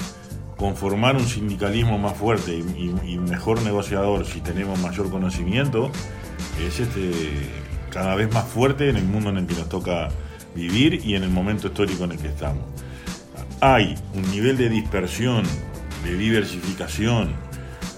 conformar 0.61 1.17
un 1.17 1.27
sindicalismo 1.27 1.99
más 1.99 2.19
fuerte 2.19 2.53
y, 2.53 3.19
mejor 3.19 3.63
negociador 3.63 4.27
si 4.27 4.43
tenemos 4.43 4.79
mayor 4.79 5.11
conocimiento 5.11 5.91
es 6.67 6.81
este 6.81 7.13
cada 7.91 8.15
vez 8.15 8.33
más 8.33 8.45
fuerte 8.45 8.91
en 8.91 8.97
el 8.97 9.05
mundo 9.05 9.31
en 9.31 9.39
el 9.39 9.47
que 9.47 9.55
nos 9.55 9.71
toca 9.71 10.11
vivir 10.55 11.01
y 11.03 11.15
en 11.15 11.23
el 11.23 11.31
momento 11.31 11.69
histórico 11.69 12.05
en 12.05 12.13
el 12.13 12.19
que 12.19 12.29
estamos. 12.29 12.63
Hay 13.61 13.97
un 14.15 14.31
nivel 14.31 14.59
de 14.59 14.69
dispersión, 14.69 15.45
de 16.05 16.17
diversificación 16.17 17.33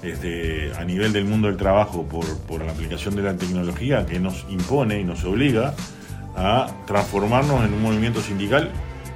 este, 0.02 0.72
a 0.78 0.84
nivel 0.84 1.12
del 1.12 1.24
mundo 1.24 1.48
del 1.48 1.56
trabajo 1.56 2.04
por, 2.04 2.38
por 2.42 2.64
la 2.64 2.70
aplicación 2.70 3.16
de 3.16 3.22
la 3.22 3.36
tecnología 3.36 4.06
que 4.06 4.20
nos 4.20 4.46
impone 4.48 5.00
y 5.00 5.04
nos 5.04 5.24
obliga 5.24 5.74
a 6.36 6.70
transformarnos 6.86 7.64
en 7.64 7.74
un 7.74 7.82
movimiento 7.82 8.20
sindical 8.22 8.70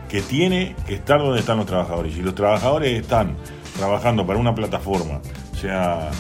que 0.09 0.23
tiene 0.23 0.75
que 0.87 0.95
estar 0.95 1.19
donde 1.19 1.41
están 1.41 1.59
los 1.59 1.67
trabajadores. 1.67 2.15
Si 2.15 2.23
los 2.23 2.35
trabajadores 2.35 3.01
están 3.01 3.37
trabajando 3.77 4.27
para 4.27 4.39
una 4.39 4.55
plataforma, 4.55 5.21
sea 5.61 6.11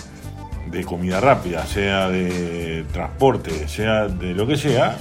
de 0.70 0.84
comida 0.84 1.20
rápida, 1.20 1.64
sea 1.66 2.08
de 2.08 2.84
transporte, 2.92 3.68
sea 3.68 4.08
de 4.08 4.34
lo 4.34 4.46
que 4.46 4.56
sea, 4.56 4.96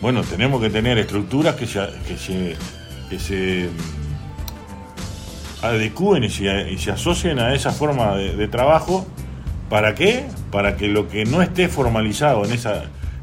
bueno, 0.00 0.22
tenemos 0.22 0.60
que 0.60 0.70
tener 0.70 0.98
estructuras 0.98 1.54
que 1.54 1.66
se, 1.66 2.56
mm, 3.10 5.64
adecúen 5.64 6.24
y 6.24 6.30
se, 6.30 6.90
asocien 6.90 7.38
a 7.38 7.54
esa 7.54 7.70
forma 7.70 8.16
de, 8.16 8.48
trabajo. 8.48 9.06
¿Para 9.68 9.94
qué? 9.94 10.26
Para 10.50 10.76
que 10.76 10.88
lo 10.88 11.08
que 11.08 11.24
no 11.24 11.40
esté 11.40 11.68
formalizado 11.68 12.44
en, 12.44 12.50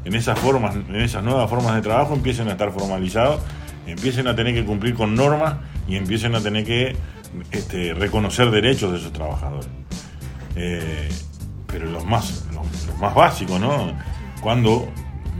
en, 0.04 0.14
esas 0.14 0.38
formas, 0.38 0.74
en 0.74 0.96
esas 0.96 1.22
nuevas 1.22 1.50
formas 1.50 1.74
de 1.74 1.82
trabajo 1.82 2.14
empiecen 2.14 2.48
a 2.48 2.52
estar 2.52 2.72
formalizados 2.72 3.42
empiecen 3.86 4.26
a 4.26 4.36
tener 4.36 4.54
que 4.54 4.64
cumplir 4.64 4.94
con 4.94 5.14
normas 5.14 5.56
y 5.88 5.96
empiecen 5.96 6.34
a 6.34 6.40
tener 6.40 6.64
que 6.64 6.96
este, 7.50 7.94
reconocer 7.94 8.50
derechos 8.50 8.92
de 8.92 8.98
esos 8.98 9.12
trabajadores. 9.12 9.68
Eh, 10.56 11.08
pero 11.66 11.86
los 11.86 12.04
más, 12.04 12.46
los, 12.52 12.98
más 12.98 13.14
básicos, 13.14 13.60
¿no? 13.60 13.92
¿Cuándo 14.40 14.88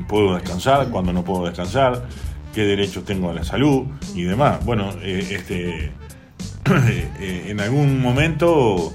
puedo 0.08 0.34
descansar? 0.34 0.88
¿Cuándo 0.88 1.12
no 1.12 1.24
puedo 1.24 1.46
descansar? 1.46 2.06
¿Qué 2.54 2.62
derechos 2.62 3.04
tengo 3.04 3.30
a 3.30 3.34
la 3.34 3.44
salud? 3.44 3.86
Y 4.14 4.22
demás. 4.22 4.64
Bueno, 4.64 4.90
eh, 5.02 5.26
este, 5.30 5.86
eh, 7.20 7.46
en 7.48 7.60
algún 7.60 8.00
momento 8.00 8.92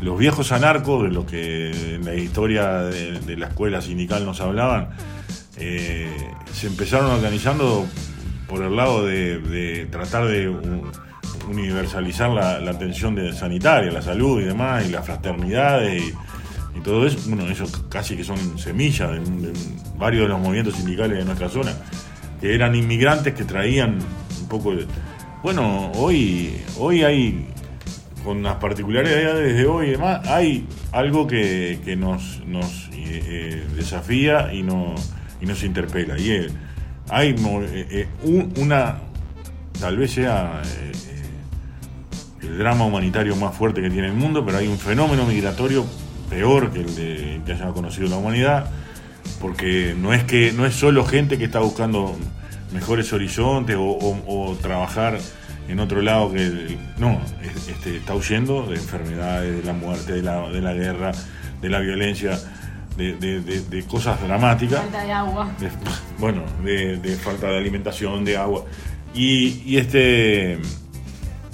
los 0.00 0.18
viejos 0.18 0.52
anarcos, 0.52 1.02
de 1.02 1.10
lo 1.10 1.26
que 1.26 1.96
en 1.96 2.04
la 2.04 2.14
historia 2.14 2.78
de, 2.82 3.36
la 3.36 3.48
escuela 3.48 3.82
sindical 3.82 4.24
nos 4.24 4.40
hablaban, 4.40 4.90
se 5.56 6.66
empezaron 6.68 7.10
organizando 7.10 7.84
por 8.48 8.62
el 8.62 8.74
lado 8.74 9.04
de, 9.04 9.86
tratar 9.90 10.26
de 10.26 10.48
universalizar 11.48 12.30
la, 12.30 12.70
atención 12.70 13.14
de 13.14 13.32
sanitaria, 13.32 13.92
la 13.92 14.02
salud 14.02 14.40
y 14.40 14.44
demás, 14.44 14.86
y 14.88 14.90
la 14.90 15.02
fraternidad 15.02 15.82
y, 15.84 16.12
todo 16.82 17.04
eso, 17.06 17.18
bueno, 17.26 17.44
eso 17.48 17.66
casi 17.88 18.16
que 18.16 18.22
son 18.22 18.56
semillas 18.56 19.10
de, 19.10 19.52
varios 19.96 20.22
de 20.22 20.28
los 20.28 20.38
movimientos 20.38 20.76
sindicales 20.76 21.18
de 21.18 21.24
nuestra 21.24 21.48
zona, 21.48 21.72
que 22.40 22.54
eran 22.54 22.74
inmigrantes 22.76 23.34
que 23.34 23.44
traían 23.44 23.98
un 24.40 24.48
poco 24.48 24.76
de... 24.76 24.86
Bueno, 25.42 25.90
hoy, 25.96 26.56
hoy 26.78 27.02
hay, 27.02 27.48
con 28.24 28.44
las 28.44 28.56
particularidades 28.56 29.56
de 29.56 29.66
hoy 29.66 29.88
y 29.88 29.90
demás, 29.90 30.26
hay 30.28 30.68
algo 30.92 31.26
que, 31.26 31.96
nos, 31.98 32.44
nos 32.46 32.88
eh, 32.92 33.22
eh, 33.26 33.66
desafía 33.74 34.54
y, 34.54 34.62
no, 34.62 34.94
y 35.40 35.46
nos 35.46 35.64
interpela, 35.64 36.16
y 36.16 36.46
hay 37.10 37.30
eh, 37.30 37.86
eh, 37.90 38.08
una, 38.56 38.98
tal 39.80 39.96
vez 39.96 40.12
sea 40.12 40.62
eh, 40.64 40.92
el 42.42 42.58
drama 42.58 42.84
humanitario 42.84 43.34
más 43.36 43.56
fuerte 43.56 43.80
que 43.80 43.90
tiene 43.90 44.08
el 44.08 44.14
mundo, 44.14 44.44
pero 44.44 44.58
hay 44.58 44.66
un 44.66 44.78
fenómeno 44.78 45.24
migratorio 45.24 45.86
peor 46.28 46.70
que 46.70 46.80
el 46.80 46.94
de, 46.94 47.40
que 47.46 47.52
haya 47.52 47.68
conocido 47.68 48.08
la 48.08 48.16
humanidad, 48.16 48.70
porque 49.40 49.94
no 49.98 50.12
es 50.12 50.24
que 50.24 50.52
no 50.52 50.66
es 50.66 50.74
solo 50.74 51.04
gente 51.04 51.38
que 51.38 51.44
está 51.44 51.60
buscando 51.60 52.16
mejores 52.72 53.12
horizontes 53.12 53.76
o, 53.78 54.56
trabajar 54.60 55.18
en 55.68 55.80
otro 55.80 56.02
lado 56.02 56.32
que 56.32 56.76
no 56.98 57.20
este, 57.66 57.96
está 57.96 58.14
huyendo 58.14 58.66
de 58.66 58.76
enfermedades, 58.76 59.56
de 59.56 59.62
la 59.62 59.72
muerte, 59.72 60.12
de 60.12 60.22
la, 60.22 60.48
de 60.48 60.60
la 60.60 60.72
guerra, 60.72 61.12
de 61.60 61.68
la 61.68 61.80
violencia 61.80 62.38
de, 62.98 63.84
cosas 63.88 64.20
dramáticas. 64.20 64.80
Falta 64.80 65.04
de 65.04 65.12
agua. 65.12 65.48
bueno, 66.18 66.42
de, 66.62 67.18
falta 67.22 67.46
de 67.48 67.58
alimentación, 67.58 68.24
de 68.24 68.36
agua. 68.36 68.64
Y, 69.14 69.76
este 69.76 70.58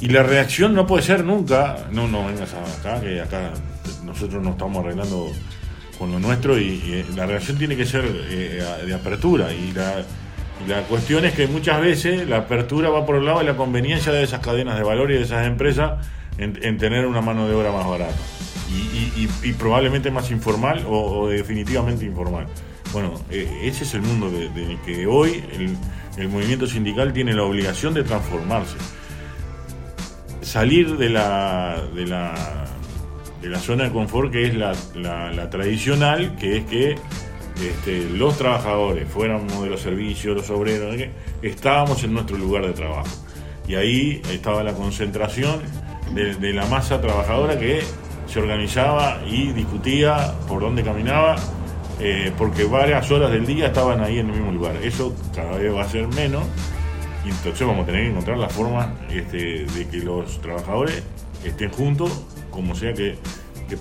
y 0.00 0.08
la 0.08 0.22
reacción 0.22 0.74
no 0.74 0.86
puede 0.86 1.02
ser 1.02 1.24
nunca, 1.24 1.86
no, 1.92 2.08
no 2.08 2.26
vengas 2.26 2.52
acá, 2.52 3.00
que 3.00 3.20
acá 3.20 3.52
nosotros 4.04 4.42
nos 4.42 4.52
estamos 4.52 4.84
arreglando 4.84 5.30
con 5.98 6.10
lo 6.10 6.18
nuestro 6.18 6.58
y, 6.58 7.04
la 7.14 7.26
reacción 7.26 7.56
tiene 7.56 7.76
que 7.76 7.86
ser 7.86 8.04
eh, 8.04 8.62
de 8.84 8.94
apertura 8.94 9.52
y 9.52 9.72
la, 9.72 10.04
la 10.66 10.82
cuestión 10.82 11.24
es 11.24 11.32
que 11.32 11.46
muchas 11.46 11.80
veces 11.80 12.28
la 12.28 12.38
apertura 12.38 12.90
va 12.90 13.06
por 13.06 13.16
el 13.16 13.24
lado 13.24 13.38
de 13.38 13.44
la 13.44 13.56
conveniencia 13.56 14.12
de 14.12 14.24
esas 14.24 14.40
cadenas 14.40 14.76
de 14.76 14.82
valor 14.82 15.10
y 15.12 15.14
de 15.14 15.22
esas 15.22 15.46
empresas 15.46 16.04
en 16.36 16.78
tener 16.78 17.06
una 17.06 17.20
mano 17.20 17.46
de 17.46 17.54
obra 17.54 17.70
más 17.70 17.86
barata 17.86 18.16
y, 18.70 19.52
probablemente 19.54 20.10
más 20.10 20.30
informal 20.30 20.84
o, 20.88 21.28
definitivamente 21.28 22.04
informal. 22.04 22.46
Bueno, 22.92 23.14
eh, 23.30 23.62
ese 23.64 23.84
es 23.84 23.94
el 23.94 24.02
mundo 24.02 24.30
de, 24.30 24.78
que 24.84 25.06
hoy 25.06 25.42
el, 26.16 26.28
movimiento 26.28 26.66
sindical 26.66 27.12
tiene 27.12 27.34
la 27.34 27.42
obligación 27.42 27.92
de 27.94 28.04
transformarse. 28.04 28.76
Salir 30.42 30.96
de 30.96 31.10
la, 31.10 31.82
de 31.94 32.06
la, 32.06 32.66
de 33.42 33.48
la 33.48 33.58
zona 33.58 33.84
de 33.84 33.90
confort 33.90 34.30
que 34.30 34.46
es 34.46 34.54
la, 34.54 35.50
tradicional, 35.50 36.36
que 36.36 36.58
es 36.58 36.64
que 36.66 36.94
este, 37.60 38.08
los 38.10 38.36
trabajadores, 38.38 39.08
fuéramos 39.08 39.62
de 39.62 39.70
los 39.70 39.80
servicios, 39.80 40.36
los 40.36 40.50
obreros, 40.50 40.96
estábamos 41.42 42.02
en 42.04 42.14
nuestro 42.14 42.36
lugar 42.36 42.66
de 42.66 42.72
trabajo. 42.72 43.08
Y 43.66 43.74
ahí 43.74 44.22
estaba 44.30 44.62
la 44.62 44.74
concentración 44.74 45.60
de, 46.12 46.34
de 46.34 46.52
la 46.52 46.66
masa 46.66 47.00
trabajadora 47.00 47.58
que 47.58 47.82
se 48.26 48.40
organizaba 48.40 49.20
y 49.26 49.52
discutía 49.52 50.34
por 50.48 50.60
dónde 50.60 50.82
caminaba, 50.82 51.36
eh, 52.00 52.32
porque 52.36 52.64
varias 52.64 53.10
horas 53.10 53.30
del 53.30 53.46
día 53.46 53.66
estaban 53.66 54.00
ahí 54.00 54.18
en 54.18 54.30
el 54.30 54.36
mismo 54.36 54.52
lugar. 54.52 54.76
Eso 54.82 55.14
cada 55.34 55.58
vez 55.58 55.74
va 55.74 55.82
a 55.82 55.88
ser 55.88 56.08
menos 56.08 56.44
y 57.24 57.30
entonces 57.30 57.66
vamos 57.66 57.84
a 57.84 57.86
tener 57.86 58.02
que 58.02 58.10
encontrar 58.10 58.38
la 58.38 58.48
forma 58.48 58.94
este, 59.10 59.64
de 59.64 59.88
que 59.88 59.98
los 59.98 60.40
trabajadores 60.40 61.02
estén 61.44 61.70
juntos, 61.70 62.10
como 62.50 62.74
sea 62.74 62.92
que, 62.94 63.18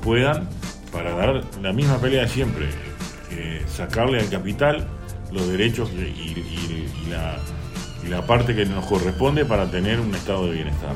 puedan, 0.02 0.50
para 0.92 1.12
dar 1.12 1.44
la 1.62 1.72
misma 1.72 2.00
pelea 2.00 2.24
de 2.24 2.28
siempre, 2.28 2.66
eh, 3.30 3.62
sacarle 3.68 4.20
al 4.20 4.28
capital 4.28 4.88
los 5.32 5.48
derechos 5.48 5.92
y, 5.92 7.12
la, 7.12 7.38
y 8.06 8.10
la 8.10 8.26
parte 8.26 8.56
que 8.56 8.66
nos 8.66 8.86
corresponde 8.86 9.46
para 9.46 9.70
tener 9.70 10.00
un 10.00 10.14
estado 10.14 10.48
de 10.48 10.54
bienestar. 10.54 10.96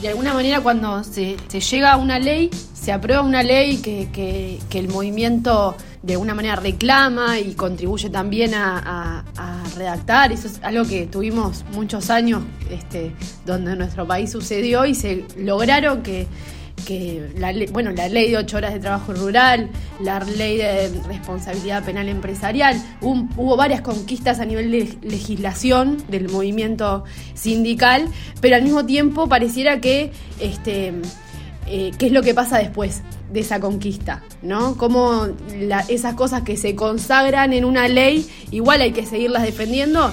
De 0.00 0.08
alguna 0.08 0.34
manera 0.34 0.60
cuando 0.60 1.04
se, 1.04 1.36
llega 1.36 1.92
a 1.92 1.96
una 1.96 2.18
ley, 2.18 2.50
se 2.74 2.92
aprueba 2.92 3.22
una 3.22 3.42
ley 3.42 3.78
que, 3.78 4.08
que, 4.12 4.78
el 4.78 4.88
movimiento 4.88 5.76
de 6.02 6.14
alguna 6.14 6.34
manera 6.34 6.56
reclama 6.56 7.38
y 7.38 7.54
contribuye 7.54 8.10
también 8.10 8.52
a, 8.54 9.24
redactar. 9.76 10.32
Eso 10.32 10.48
es 10.48 10.60
algo 10.62 10.84
que 10.84 11.06
tuvimos 11.06 11.64
muchos 11.72 12.10
años 12.10 12.42
este, 12.68 13.12
donde 13.46 13.74
nuestro 13.74 14.06
país 14.06 14.30
sucedió 14.30 14.84
y 14.84 14.94
se 14.94 15.24
lograron 15.38 16.02
que 16.02 16.26
que 16.82 17.30
la 17.36 17.52
ley, 17.52 17.68
bueno, 17.72 17.90
la 17.90 18.08
ley 18.08 18.30
de 18.30 18.38
ocho 18.38 18.56
horas 18.56 18.72
de 18.72 18.80
trabajo 18.80 19.12
rural, 19.12 19.70
la 20.00 20.20
ley 20.20 20.58
de 20.58 20.90
responsabilidad 21.06 21.84
penal 21.84 22.08
empresarial, 22.08 22.80
hubo, 23.00 23.56
varias 23.56 23.80
conquistas 23.80 24.40
a 24.40 24.44
nivel 24.44 24.70
de 24.70 24.98
legislación 25.02 26.02
del 26.08 26.28
movimiento 26.28 27.04
sindical, 27.34 28.08
pero 28.40 28.56
al 28.56 28.62
mismo 28.62 28.84
tiempo 28.86 29.28
pareciera 29.28 29.80
que 29.80 30.12
este 30.40 30.92
eh, 31.66 31.92
qué 31.96 32.06
es 32.06 32.12
lo 32.12 32.22
que 32.22 32.34
pasa 32.34 32.58
después 32.58 33.02
de 33.32 33.40
esa 33.40 33.60
conquista, 33.60 34.22
¿no? 34.42 34.76
Cómo 34.76 35.28
esas 35.88 36.14
cosas 36.14 36.42
que 36.42 36.56
se 36.56 36.74
consagran 36.74 37.52
en 37.52 37.64
una 37.64 37.88
ley, 37.88 38.28
igual 38.50 38.80
hay 38.80 38.92
que 38.92 39.06
seguirlas 39.06 39.42
defendiendo 39.42 40.12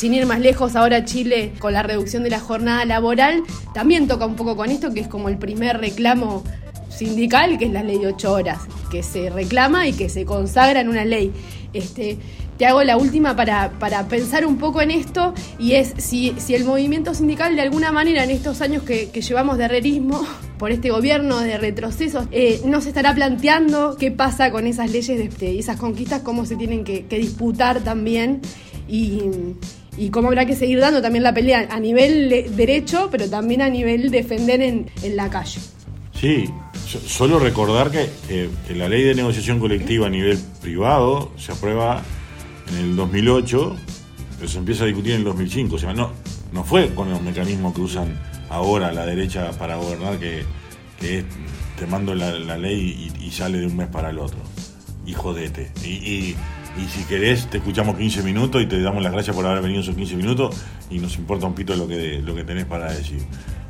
sin 0.00 0.14
ir 0.14 0.24
más 0.24 0.40
lejos, 0.40 0.76
ahora 0.76 1.04
Chile 1.04 1.52
con 1.58 1.74
la 1.74 1.82
reducción 1.82 2.22
de 2.22 2.30
la 2.30 2.40
jornada 2.40 2.86
laboral 2.86 3.42
también 3.74 4.08
toca 4.08 4.24
un 4.24 4.34
poco 4.34 4.56
con 4.56 4.70
esto, 4.70 4.94
que 4.94 5.00
es 5.00 5.08
como 5.08 5.28
el 5.28 5.36
primer 5.36 5.76
reclamo 5.76 6.42
sindical, 6.88 7.58
que 7.58 7.66
es 7.66 7.70
la 7.70 7.82
ley 7.82 7.98
de 7.98 8.06
ocho 8.06 8.32
horas, 8.32 8.60
que 8.90 9.02
se 9.02 9.28
reclama 9.28 9.86
y 9.88 9.92
que 9.92 10.08
se 10.08 10.24
consagra 10.24 10.80
en 10.80 10.88
una 10.88 11.04
ley. 11.04 11.30
Este, 11.74 12.16
te 12.56 12.64
hago 12.64 12.82
la 12.82 12.96
última 12.96 13.36
para, 13.36 13.70
pensar 14.08 14.46
un 14.46 14.56
poco 14.56 14.80
en 14.80 14.90
esto 14.90 15.34
y 15.58 15.72
es 15.72 15.92
si, 15.98 16.32
si, 16.38 16.54
el 16.54 16.64
movimiento 16.64 17.12
sindical 17.12 17.54
de 17.54 17.60
alguna 17.60 17.92
manera 17.92 18.24
en 18.24 18.30
estos 18.30 18.62
años 18.62 18.82
que, 18.84 19.10
llevamos 19.12 19.58
de 19.58 19.64
herrerismo 19.64 20.26
por 20.58 20.70
este 20.70 20.90
gobierno 20.90 21.40
de 21.40 21.58
retrocesos 21.58 22.26
eh, 22.32 22.62
no 22.64 22.80
se 22.80 22.88
estará 22.88 23.14
planteando 23.14 23.96
qué 23.98 24.10
pasa 24.10 24.50
con 24.50 24.66
esas 24.66 24.90
leyes 24.90 25.18
de, 25.18 25.24
este, 25.24 25.58
esas 25.58 25.76
conquistas, 25.76 26.22
cómo 26.22 26.46
se 26.46 26.56
tienen 26.56 26.84
que, 26.84 27.04
que 27.04 27.18
disputar 27.18 27.80
también 27.80 28.40
y, 28.88 29.20
y 29.96 30.10
cómo 30.10 30.28
habrá 30.28 30.46
que 30.46 30.54
seguir 30.54 30.80
dando 30.80 31.02
también 31.02 31.22
la 31.22 31.34
pelea 31.34 31.68
a 31.70 31.80
nivel 31.80 32.28
derecho, 32.56 33.08
pero 33.10 33.28
también 33.28 33.62
a 33.62 33.68
nivel 33.68 34.10
defender 34.10 34.62
en, 34.62 34.86
la 35.16 35.28
calle. 35.28 35.60
Sí, 36.18 36.48
solo 37.06 37.38
recordar 37.38 37.90
que, 37.90 38.48
la 38.74 38.88
ley 38.88 39.02
de 39.02 39.14
negociación 39.14 39.58
colectiva 39.58 40.06
a 40.06 40.10
nivel 40.10 40.38
privado 40.60 41.32
se 41.36 41.52
aprueba 41.52 42.02
en 42.70 42.76
el 42.76 42.96
2008, 42.96 43.76
pero 44.38 44.48
se 44.48 44.58
empieza 44.58 44.84
a 44.84 44.86
discutir 44.86 45.12
en 45.12 45.18
el 45.18 45.24
2005. 45.24 45.74
O 45.74 45.78
sea, 45.78 45.92
no, 45.92 46.12
no 46.52 46.64
fue 46.64 46.94
con 46.94 47.10
los 47.10 47.20
mecanismos 47.22 47.74
que 47.74 47.80
usan 47.80 48.18
ahora 48.48 48.92
la 48.92 49.06
derecha 49.06 49.50
para 49.52 49.76
gobernar, 49.76 50.18
que, 50.18 50.44
es 51.00 51.24
te 51.78 51.86
mando 51.86 52.14
la, 52.14 52.58
ley 52.58 53.10
y, 53.18 53.30
sale 53.30 53.58
de 53.58 53.66
un 53.66 53.76
mes 53.76 53.88
para 53.88 54.10
el 54.10 54.18
otro. 54.18 54.38
Y 55.06 55.14
jodete. 55.14 55.72
y 55.82 55.88
y 55.88 56.36
si 56.88 57.04
querés, 57.04 57.48
te 57.48 57.58
escuchamos 57.58 57.96
15 57.96 58.22
minutos 58.22 58.62
y 58.62 58.66
te 58.66 58.80
damos 58.80 59.02
las 59.02 59.12
gracias 59.12 59.34
por 59.34 59.46
haber 59.46 59.62
venido 59.62 59.80
esos 59.80 59.94
15 59.94 60.16
minutos 60.16 60.56
y 60.90 60.98
nos 60.98 61.16
importa 61.16 61.46
un 61.46 61.54
pito 61.54 61.74
lo 61.74 61.86
que, 61.86 62.20
lo 62.22 62.34
que 62.34 62.44
tenés 62.44 62.64
para 62.64 62.92
decir. 62.92 63.20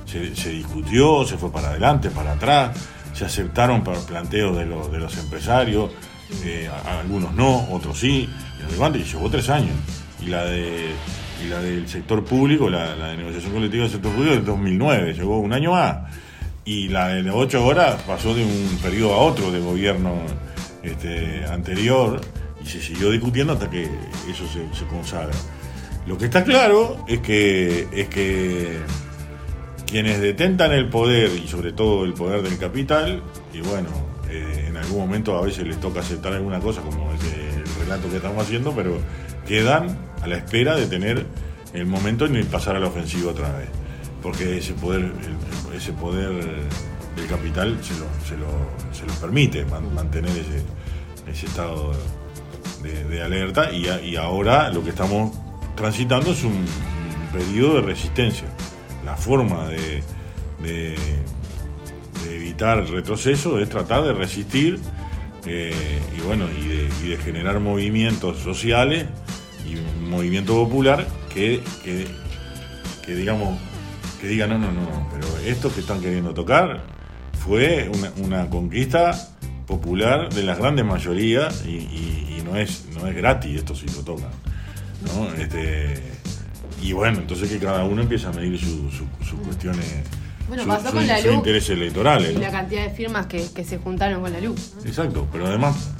Se, 0.06 0.50
discutió, 0.50 1.24
se 1.24 1.38
fue 1.38 1.52
para 1.52 1.68
adelante, 1.68 2.10
para 2.10 2.32
atrás, 2.32 2.76
se 3.12 3.24
aceptaron 3.24 3.84
planteos 3.84 4.56
de, 4.56 4.66
los, 4.66 4.90
de 4.90 4.98
los 4.98 5.16
empresarios, 5.18 5.90
eh, 6.44 6.68
algunos 7.00 7.32
no, 7.32 7.68
otros 7.70 7.98
sí, 7.98 8.28
y 8.28 8.98
y 8.98 9.04
llevó 9.04 9.30
tres 9.30 9.48
años. 9.50 9.76
Y 10.20 10.26
la 10.26 10.44
de 10.44 10.90
y 11.42 11.48
la 11.48 11.60
del 11.60 11.88
sector 11.88 12.24
público, 12.24 12.68
la, 12.68 12.94
de 12.94 13.16
negociación 13.16 13.52
colectiva 13.52 13.84
del 13.84 13.92
sector 13.92 14.12
público, 14.12 14.34
del 14.34 14.44
2009, 14.44 15.14
llevó 15.14 15.38
un 15.38 15.52
año 15.52 15.72
más. 15.72 15.98
Y 16.64 16.88
la 16.88 17.08
de 17.08 17.30
ocho 17.30 17.64
horas 17.64 18.02
pasó 18.06 18.34
de 18.34 18.44
un 18.44 18.78
periodo 18.82 19.14
a 19.14 19.18
otro 19.18 19.50
de 19.50 19.60
gobierno 19.60 20.16
este, 20.82 21.44
anterior 21.46 22.20
y 22.62 22.66
se 22.66 22.80
siguió 22.80 23.10
discutiendo 23.10 23.52
hasta 23.52 23.70
que 23.70 23.84
eso 24.28 24.44
se, 24.48 24.84
consagra. 24.86 25.34
Lo 26.06 26.18
que 26.18 26.26
está 26.26 26.44
claro 26.44 27.04
es 27.08 27.20
que, 27.20 27.88
es 27.92 28.08
que 28.08 28.78
quienes 29.86 30.20
detentan 30.20 30.72
el 30.72 30.88
poder 30.88 31.30
y 31.32 31.48
sobre 31.48 31.72
todo 31.72 32.04
el 32.04 32.14
poder 32.14 32.42
del 32.42 32.58
capital, 32.58 33.22
y 33.52 33.60
bueno, 33.60 33.88
eh, 34.28 34.66
en 34.68 34.76
algún 34.76 34.98
momento 34.98 35.36
a 35.36 35.42
veces 35.42 35.66
les 35.66 35.80
toca 35.80 36.00
aceptar 36.00 36.32
alguna 36.32 36.60
cosa 36.60 36.80
como 36.80 37.10
el, 37.10 37.58
el 37.58 37.74
relato 37.80 38.08
que 38.10 38.16
estamos 38.16 38.44
haciendo, 38.44 38.72
pero 38.74 38.98
quedan 39.46 39.98
a 40.22 40.26
la 40.26 40.36
espera 40.36 40.76
de 40.76 40.86
tener 40.86 41.26
el 41.72 41.86
momento 41.86 42.26
en 42.26 42.36
el 42.36 42.46
pasar 42.46 42.76
a 42.76 42.80
la 42.80 42.88
ofensiva 42.88 43.30
otra 43.30 43.52
vez. 43.56 43.68
Porque 44.22 44.58
ese 44.58 44.74
poder, 44.74 45.12
ese 45.74 45.92
poder 45.92 46.30
del 47.16 47.26
capital 47.26 47.78
se 47.82 47.94
lo, 47.94 48.06
se 48.26 48.36
lo, 48.36 48.46
se 48.92 49.06
lo 49.06 49.14
permite 49.14 49.64
mantener 49.64 50.30
ese, 50.30 50.62
ese 51.30 51.46
estado 51.46 51.92
de, 51.92 52.19
alerta 53.22 53.72
y, 53.72 54.16
ahora 54.16 54.70
lo 54.70 54.82
que 54.82 54.90
estamos 54.90 55.32
transitando 55.76 56.32
es 56.32 56.42
un, 56.44 56.64
periodo 57.32 57.76
de 57.76 57.82
resistencia. 57.82 58.48
La 59.04 59.16
forma 59.16 59.68
de, 59.68 60.02
evitar 62.28 62.78
el 62.78 62.88
retroceso 62.88 63.60
es 63.60 63.68
tratar 63.68 64.02
de 64.02 64.12
resistir 64.12 64.80
eh, 65.46 66.00
y 66.16 66.20
bueno 66.22 66.46
y 66.50 67.08
de, 67.08 67.16
generar 67.18 67.60
movimientos 67.60 68.38
sociales 68.38 69.06
y 69.66 69.76
un 69.76 70.10
movimiento 70.10 70.54
popular 70.54 71.06
que, 71.32 71.62
que, 71.84 73.14
digamos 73.14 73.58
que 74.20 74.28
diga 74.28 74.46
no 74.46 74.58
no 74.58 74.70
no 74.70 75.08
pero 75.12 75.26
esto 75.44 75.72
que 75.72 75.80
están 75.80 76.00
queriendo 76.00 76.34
tocar 76.34 76.84
fue 77.40 77.90
una, 78.22 78.48
conquista 78.50 79.12
popular 79.70 80.32
de 80.32 80.42
las 80.42 80.58
grandes 80.58 80.84
mayorías 80.84 81.64
y 81.64 82.42
no 82.44 82.56
es, 82.56 82.86
no 82.94 83.06
es 83.06 83.14
gratis, 83.14 83.58
esto 83.58 83.74
sí 83.74 83.86
lo 83.94 84.02
tocan. 84.02 84.30
¿no? 85.06 85.32
Este, 85.40 86.02
y 86.82 86.92
bueno, 86.92 87.18
entonces 87.18 87.50
que 87.50 87.58
cada 87.58 87.84
uno 87.84 88.02
empieza 88.02 88.30
a 88.30 88.32
medir 88.32 88.58
sus 88.58 89.38
cuestiones. 89.44 89.86
Bueno, 90.48 90.66
pasó 90.66 90.90
con 90.90 91.06
la 91.06 91.20
luz. 91.20 91.34
intereses 91.34 91.70
electorales. 91.70 92.36
Y 92.36 92.40
la 92.40 92.50
cantidad 92.50 92.84
de 92.84 92.90
firmas 92.90 93.26
que, 93.26 93.40
se 93.64 93.78
juntaron 93.78 94.20
con 94.20 94.32
la 94.32 94.40
luz. 94.40 94.72
Exacto, 94.84 95.28
pero 95.30 95.46
además, 95.46 95.90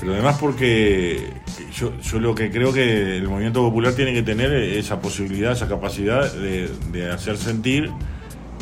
pero 0.00 0.14
además 0.14 0.38
porque 0.40 1.28
yo, 1.76 1.92
yo 2.00 2.18
lo 2.18 2.34
que 2.34 2.50
creo 2.50 2.72
que 2.72 3.18
el 3.18 3.28
movimiento 3.28 3.60
popular 3.60 3.92
tiene 3.92 4.14
que 4.14 4.22
tener 4.22 4.52
esa 4.54 5.00
posibilidad, 5.00 5.52
esa 5.52 5.68
capacidad 5.68 6.32
de, 6.32 7.10
hacer 7.12 7.36
sentir 7.36 7.90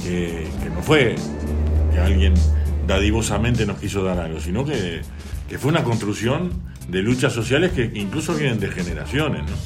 que, 0.03 0.49
que, 0.63 0.71
no 0.71 0.83
fue 0.83 1.15
que 1.93 2.01
alguien 2.01 2.35
dadivosamente 2.87 3.67
nos 3.67 3.79
quiso 3.79 4.03
dar 4.03 4.19
algo, 4.19 4.41
sino 4.41 4.65
que, 4.65 5.03
que 5.49 5.59
fue 5.59 5.71
una 5.71 5.85
construcción 5.85 6.51
de 6.89 7.03
luchas 7.03 7.33
sociales 7.33 7.73
que 7.73 7.91
incluso 7.95 8.35
vienen 8.35 8.61
de 8.61 8.69
generaciones, 8.69 9.43
¿no? 9.43 9.57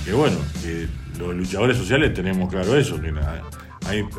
Y 0.00 0.04
que 0.04 0.12
bueno, 0.12 0.36
que 0.62 0.88
los 1.18 1.34
luchadores 1.34 1.76
sociales 1.76 2.14
tenemos 2.14 2.50
claro 2.50 2.76
eso, 2.76 3.00
que 3.00 3.12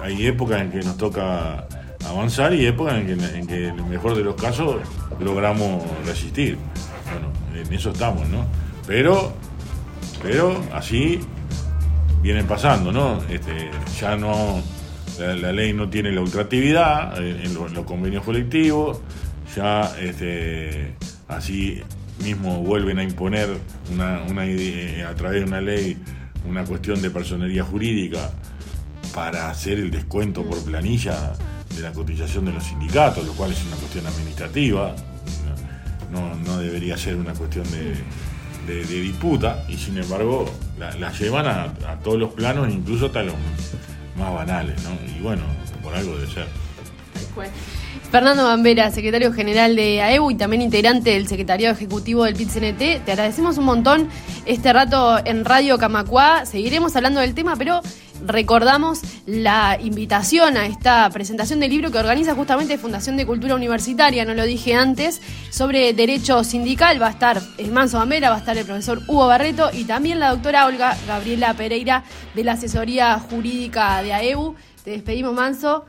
hay, 0.01 0.27
épocas 0.27 0.62
en 0.62 0.71
que 0.71 0.79
nos 0.79 0.97
toca 0.97 1.67
avanzar 2.07 2.53
y 2.53 2.65
épocas 2.65 2.95
en 2.95 3.05
que, 3.05 3.38
en 3.38 3.47
que 3.47 3.67
el 3.69 3.84
mejor 3.86 4.15
de 4.15 4.23
los 4.23 4.36
casos 4.36 4.77
logramos 5.19 5.84
resistir. 6.05 6.57
Bueno, 7.12 7.31
en 7.67 7.73
eso 7.73 7.91
estamos, 7.91 8.27
¿no? 8.29 8.45
Pero, 8.88 9.34
pero 10.21 10.62
así 10.73 11.19
vienen 12.21 12.45
pasando, 12.45 12.91
¿no? 12.91 13.19
Este, 13.29 13.71
ya 13.99 14.15
no, 14.15 14.62
la, 15.19 15.52
ley 15.52 15.74
no 15.74 15.89
tiene 15.89 16.12
la 16.12 16.21
ultractividad 16.21 17.21
eh, 17.21 17.41
en, 17.43 17.54
los, 17.54 17.71
convenios 17.86 18.24
colectivos, 18.24 19.00
ya 19.56 19.93
este, 20.00 20.95
así 21.28 21.82
mismo 22.24 22.60
vuelven 22.60 23.00
a 23.00 23.04
imponer 23.04 23.50
una, 23.91 24.17
a 24.17 25.15
través 25.15 25.41
de 25.41 25.43
una 25.45 25.62
ley 25.62 25.97
una 26.47 26.63
cuestión 26.65 27.02
de 27.02 27.10
personería 27.10 27.63
jurídica 27.63 28.32
para 29.13 29.50
hacer 29.50 29.80
el 29.80 29.91
descuento 29.91 30.43
por 30.43 30.63
planilla 30.63 31.34
de 31.76 31.82
la 31.82 31.91
cotización 31.91 32.45
de 32.45 32.54
los 32.54 32.63
sindicatos, 32.63 33.26
lo 33.26 33.34
cual 33.34 33.52
es 33.52 33.63
una 33.65 33.76
cuestión 33.76 34.06
administrativa, 34.08 34.95
no, 36.12 36.58
debería 36.58 36.97
ser 36.97 37.15
una 37.15 37.34
cuestión 37.34 37.65
de, 37.71 38.84
disputa, 38.86 39.65
y 39.67 39.76
sin 39.76 39.97
embargo 39.97 40.50
la, 40.78 41.12
llevan 41.12 41.45
a, 41.47 42.00
todos 42.04 42.19
los 42.19 42.34
planos, 42.34 42.69
incluso 42.69 43.08
hasta 43.08 43.24
los 43.24 43.36
más 44.21 44.34
banales, 44.34 44.75
y 45.17 45.21
bueno, 45.21 45.43
por 45.81 45.93
algo 45.95 46.15
debe 46.15 46.31
ser. 46.31 46.47
Fernando 48.12 48.43
Bambera, 48.43 48.91
secretario 48.91 49.31
general 49.31 49.75
de 49.75 50.01
AEU 50.01 50.31
y 50.31 50.36
también 50.36 50.62
integrante 50.62 51.12
del 51.12 51.27
secretariado 51.27 51.73
ejecutivo 51.73 52.25
del 52.25 52.36
PIT-CNT, 52.36 53.05
te 53.05 53.12
agradecemos 53.12 53.57
un 53.57 53.65
montón 53.65 54.10
este 54.45 54.73
rato 54.73 55.17
en 55.23 55.45
Radio 55.45 55.77
Camacuá. 55.77 56.45
Seguiremos 56.45 56.95
hablando 56.95 57.21
del 57.21 57.34
tema, 57.34 57.55
pero 57.55 57.81
recordamos 58.25 59.01
la 59.25 59.77
invitación 59.81 60.57
a 60.57 60.65
esta 60.65 61.10
presentación 61.10 61.60
del 61.60 61.71
libro 61.71 61.91
que 61.91 61.97
organiza 61.97 62.36
justamente 62.36 62.77
Fundación 62.77 63.17
de 63.17 63.25
Cultura 63.25 63.55
Universitaria, 63.55 64.25
no 64.25 64.34
lo 64.34 64.43
dije 64.43 64.73
antes, 64.73 65.21
sobre 65.49 65.93
derecho 65.93 66.43
sindical. 66.43 67.01
Va 67.01 67.07
a 67.07 67.12
estar 67.12 67.41
Manso 67.71 67.97
Bambera, 67.97 68.29
va 68.29 68.36
a 68.36 68.39
estar 68.39 68.57
el 68.57 68.65
profesor 68.65 69.01
Hugo 69.07 69.27
Barreto 69.27 69.69
y 69.73 69.86
también 69.86 70.19
la 70.19 70.31
doctora 70.31 70.65
Olga 70.65 70.97
Gabriela 71.07 71.53
Pereira 71.53 72.03
de 72.34 72.43
la 72.43 72.53
asesoría 72.53 73.19
jurídica 73.19 74.01
de 74.01 74.13
AEU. 74.13 74.55
Te 74.84 74.91
despedimos, 74.91 75.34
Manso. 75.34 75.86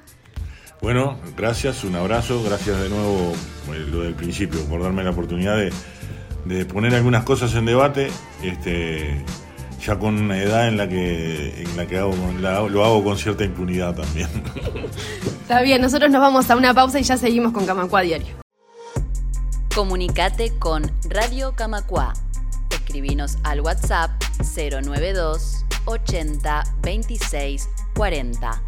Bueno, 0.81 1.16
gracias, 1.37 1.85
un 1.85 1.95
abrazo, 1.95 2.42
gracias 2.42 2.81
de 2.81 2.88
nuevo, 2.88 3.33
eh, 3.73 3.87
lo 3.88 4.01
del 4.01 4.14
principio, 4.14 4.64
por 4.64 4.83
darme 4.83 5.05
la 5.05 5.11
oportunidad 5.11 5.57
de, 5.57 5.73
de 6.45 6.64
poner 6.64 6.95
algunas 6.95 7.23
cosas 7.23 7.55
en 7.55 7.66
debate. 7.66 8.11
Este, 8.42 9.25
ya 9.85 9.99
con 9.99 10.16
una 10.16 10.38
edad 10.38 10.68
en 10.68 10.77
la 10.77 10.88
que, 10.88 11.62
en 11.62 11.77
la 11.77 11.87
que 11.87 11.99
hago, 11.99 12.14
lo 12.68 12.85
hago 12.85 13.05
con 13.05 13.18
cierta 13.18 13.45
impunidad 13.45 13.95
también. 13.95 14.29
Está 15.42 15.61
bien, 15.62 15.83
nosotros 15.83 16.11
nos 16.11 16.21
vamos 16.21 16.49
a 16.51 16.57
una 16.57 16.73
pausa 16.73 17.01
y 17.01 17.03
ya 17.03 17.16
seguimos 17.16 17.53
con 17.53 17.66
Camacua 17.66 18.03
Diario. 18.03 18.37
Comunicate 19.75 20.53
con 20.59 20.90
Radio 21.09 21.53
Camacua. 21.57 22.12
Escribinos 22.71 23.38
al 23.42 23.61
WhatsApp 23.61 24.11
092 24.55 25.64
80 25.87 26.64
26 26.83 27.68
40. 27.97 28.62